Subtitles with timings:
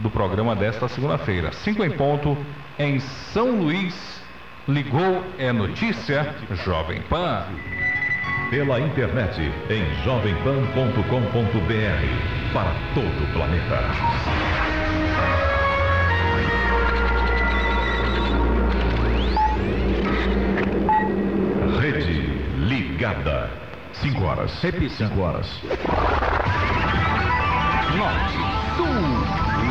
[0.00, 1.52] do programa desta segunda-feira.
[1.52, 2.36] 5 em ponto,
[2.78, 4.18] em São Luís.
[4.68, 6.34] Ligou é notícia
[6.64, 7.44] Jovem Pan.
[8.50, 9.40] Pela internet
[9.70, 13.80] em jovempan.com.br para todo o planeta.
[21.80, 22.20] Rede
[22.66, 23.50] ligada.
[23.92, 24.60] 5 horas.
[24.62, 25.08] Repita.
[25.08, 25.60] 5 horas.
[27.96, 28.38] Norte,
[28.76, 29.19] Sul,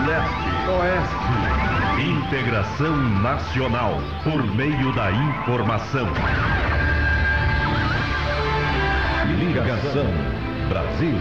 [0.05, 0.70] Leste.
[0.70, 2.07] Oeste.
[2.10, 6.07] Integração nacional por meio da informação.
[9.39, 10.05] Ligação
[10.69, 11.15] Brasil.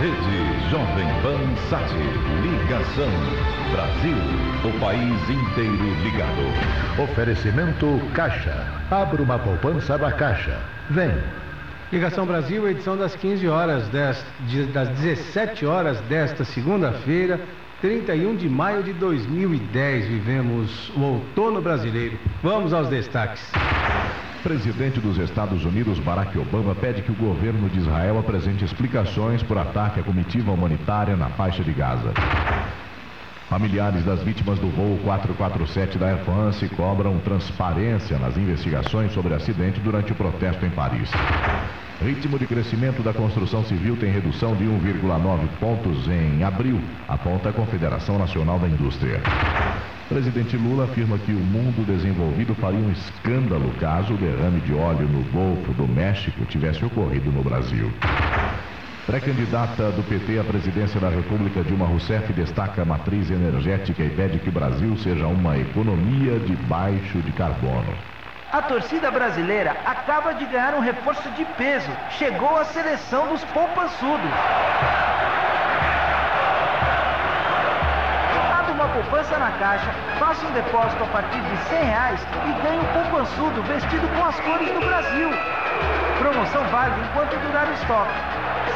[0.00, 1.92] Rede Jovem Pan Sat.
[2.42, 3.10] Ligação
[3.72, 4.16] Brasil.
[4.64, 7.02] O país inteiro ligado.
[7.02, 8.66] Oferecimento Caixa.
[8.90, 10.58] Abra uma poupança da Caixa.
[10.90, 11.14] Vem.
[11.92, 17.40] Ligação Brasil, edição das 15 horas, des- de- das 17 horas desta segunda-feira,
[17.80, 20.08] 31 de maio de 2010.
[20.08, 22.18] Vivemos o outono brasileiro.
[22.42, 23.40] Vamos aos destaques.
[24.42, 29.58] Presidente dos Estados Unidos, Barack Obama, pede que o governo de Israel apresente explicações por
[29.58, 32.12] ataque à comitiva humanitária na faixa de Gaza.
[33.48, 39.80] Familiares das vítimas do voo 447 da Air France cobram transparência nas investigações sobre acidente
[39.80, 41.10] durante o protesto em Paris.
[42.00, 47.52] Ritmo de crescimento da construção civil tem redução de 1,9 pontos em abril, aponta a
[47.52, 49.20] Confederação Nacional da Indústria.
[50.08, 55.08] Presidente Lula afirma que o mundo desenvolvido faria um escândalo caso o derrame de óleo
[55.08, 57.92] no Golfo do México tivesse ocorrido no Brasil.
[59.04, 64.38] Pré-candidata do PT à presidência da República, Dilma Rousseff, destaca a matriz energética e pede
[64.38, 68.17] que o Brasil seja uma economia de baixo de carbono.
[68.50, 71.90] A torcida brasileira acaba de ganhar um reforço de peso.
[72.12, 74.30] Chegou a seleção dos poupançudos.
[78.58, 82.78] Abra uma poupança na caixa, faça um depósito a partir de 100 reais e ganhe
[82.78, 85.28] um poupançudo vestido com as cores do Brasil.
[86.18, 88.14] Promoção válida enquanto durar o estoque.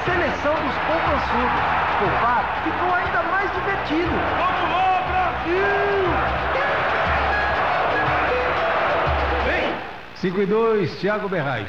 [0.04, 1.60] Seleção dos poupançudos.
[1.98, 4.12] Poupar ficou ainda mais divertido.
[4.36, 5.81] Vamos lá, Brasil!
[10.22, 11.68] 5 e 2, Tiago Berrais.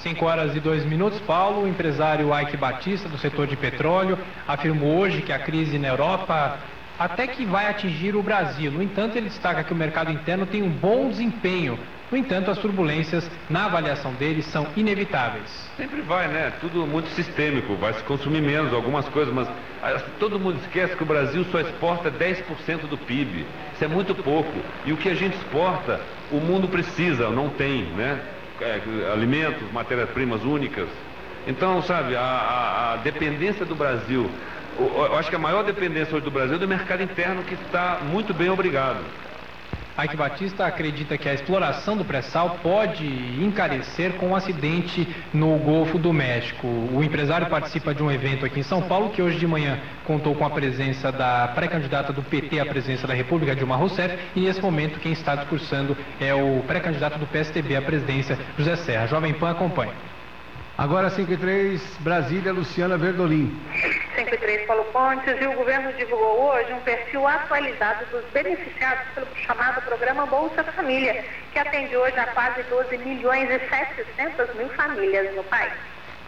[0.00, 4.98] 5 horas e 2 minutos, Paulo, o empresário Ike Batista, do setor de petróleo, afirmou
[4.98, 6.58] hoje que a crise na Europa
[6.98, 8.70] até que vai atingir o Brasil.
[8.70, 11.78] No entanto, ele destaca que o mercado interno tem um bom desempenho.
[12.10, 15.50] No entanto, as turbulências, na avaliação dele, são inevitáveis.
[15.76, 16.50] Sempre vai, né?
[16.52, 19.48] Tudo muito sistêmico, vai se consumir menos algumas coisas, mas
[20.18, 23.56] todo mundo esquece que o Brasil só exporta 10% do PIB.
[23.72, 24.70] Isso é muito pouco.
[24.84, 28.22] E o que a gente exporta, o mundo precisa, não tem, né?
[28.60, 30.90] É, alimentos, matérias-primas únicas.
[31.44, 34.40] Então, sabe, a, a- a dependência do Brasil,
[34.72, 38.00] eu acho que a maior dependência hoje do Brasil é do mercado interno que está
[38.02, 39.25] muito bem obrigado.
[39.98, 43.06] Ike Batista acredita que a exploração do pré-sal pode
[43.42, 46.66] encarecer com um acidente no Golfo do México.
[46.66, 50.34] O empresário participa de um evento aqui em São Paulo que hoje de manhã contou
[50.34, 54.60] com a presença da pré-candidata do PT à presidência da República, Dilma Rousseff, e nesse
[54.60, 59.06] momento quem está discursando é o pré-candidato do PSTB à presidência, José Serra.
[59.06, 59.94] Jovem Pan acompanha.
[60.76, 63.50] Agora 5 e 3, Brasília, Luciana Verdolim.
[64.16, 69.82] 53 Paulo Pontes e o governo divulgou hoje um perfil atualizado dos beneficiados pelo chamado
[69.82, 71.22] programa Bolsa Família,
[71.52, 75.74] que atende hoje a quase 12 milhões e 700 mil famílias no país.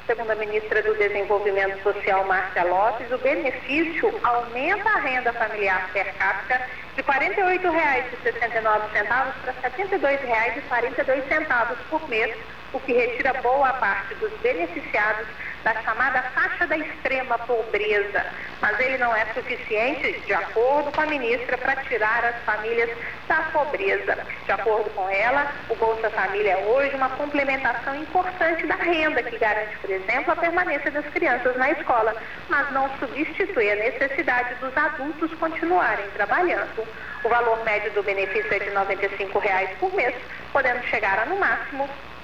[0.06, 6.12] Segundo a ministra do Desenvolvimento Social, Márcia Lopes, o benefício aumenta a renda familiar per
[6.14, 6.60] capita
[6.94, 9.32] de R$ 48,69 para
[9.68, 12.36] R$ 72,42 por mês,
[12.72, 15.26] o que retira boa parte dos beneficiados
[15.64, 18.24] da chamada faixa da extrema pobreza.
[18.60, 22.90] Mas ele não é suficiente, de acordo com a ministra, para tirar as famílias
[23.26, 24.18] da pobreza.
[24.44, 29.38] De acordo com ela, o Bolsa Família é hoje uma complementação importante da renda, que
[29.38, 32.14] garante, por exemplo, a permanência das crianças na escola,
[32.48, 36.86] mas não substitui a necessidade dos adultos continuarem trabalhando.
[37.24, 40.14] O valor médio do benefício é de 95 reais por mês,
[40.52, 42.17] podendo chegar a, no máximo, 200 reais.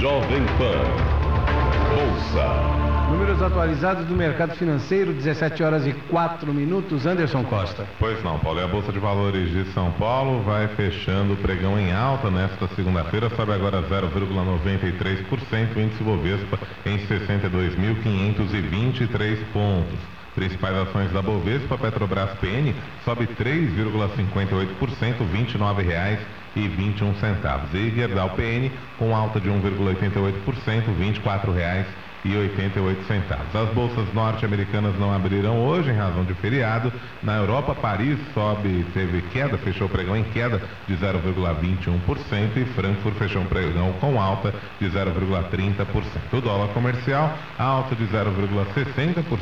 [0.00, 0.86] Jovem Pan.
[1.90, 2.95] Bolsa.
[3.10, 7.06] Números atualizados do mercado financeiro, 17 horas e 4 minutos.
[7.06, 7.86] Anderson Costa.
[8.00, 8.58] Pois não, Paulo.
[8.60, 12.66] E a Bolsa de Valores de São Paulo vai fechando o pregão em alta nesta
[12.74, 19.98] segunda-feira, sobe agora 0,93%, o índice Bovespa em 62.523 pontos.
[20.34, 22.74] Principais ações da Bovespa, Petrobras PN
[23.04, 26.18] sobe 3,58%, R$ 29,21.
[27.72, 31.06] E Gerdau PN com alta de 1,88%, R$
[33.06, 33.54] centavos.
[33.54, 36.92] As bolsas norte-americanas não abriram hoje em razão de feriado.
[37.22, 43.14] Na Europa, Paris sobe, teve queda, fechou o pregão em queda de 0,21% e Frankfurt
[43.16, 45.86] fechou um pregão com alta de 0,30%.
[46.32, 49.34] O dólar comercial alta de 0,60%, R$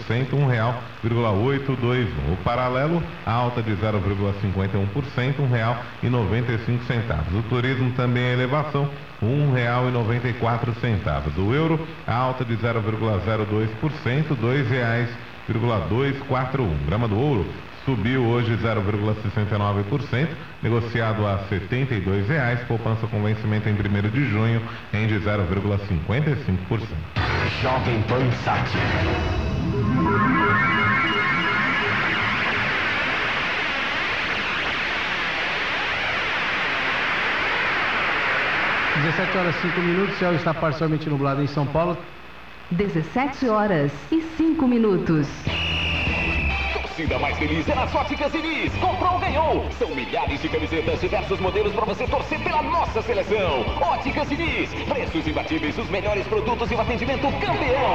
[1.02, 2.32] 1,821.
[2.32, 7.38] O paralelo alta de 0,51%, R$ 1,95.
[7.38, 8.90] O turismo também é elevação
[9.20, 11.38] R$ 1,94.
[11.38, 13.68] O euro, alta de 0,02%,
[14.30, 14.36] R$
[15.48, 16.86] 2,241.
[16.86, 17.46] Grama do ouro
[17.84, 20.28] subiu hoje 0,69%,
[20.62, 23.76] negociado a R$ 72,00, poupança com vencimento em 1
[24.10, 24.62] de junho
[24.92, 26.80] em de 0,55%.
[27.62, 28.70] Jovem Pan Sat.
[39.04, 41.98] 17 horas 5 minutos, o céu está parcialmente nublado em São Paulo.
[42.74, 45.28] 17 horas e 5 minutos.
[46.72, 48.72] Torcida mais feliz é nas Óticas Iris.
[48.78, 49.70] Comprou, ganhou.
[49.78, 53.64] São milhares de camisetas, diversos modelos para você torcer pela nossa seleção.
[53.80, 54.70] Óticas Iris.
[54.88, 57.94] Preços imbatíveis, os melhores produtos e o atendimento campeão.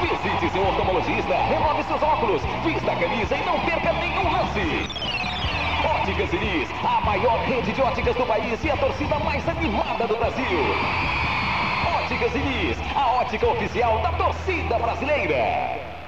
[0.00, 5.10] Visite seu oftalmologista, renove seus óculos, vista a camisa e não perca nenhum lance.
[5.84, 10.16] Óticas Diniz, a maior rede de óticas do país e a torcida mais animada do
[10.16, 11.39] Brasil.
[12.10, 15.99] Óticas Diniz, a ótica oficial da torcida brasileira.